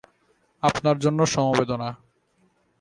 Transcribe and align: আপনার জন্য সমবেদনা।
আপনার 0.63 0.97
জন্য 0.99 1.19
সমবেদনা। 1.25 1.89